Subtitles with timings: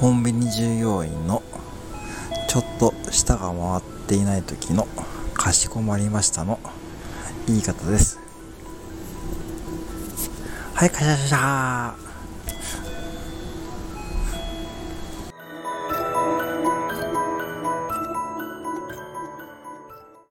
[0.00, 1.42] コンビニ従業員の
[2.48, 4.86] ちょっと舌が回っていない時の
[5.34, 6.60] かしこまりましたの
[7.48, 8.20] 言い方です。
[10.74, 12.07] はい、カシャシャシャ。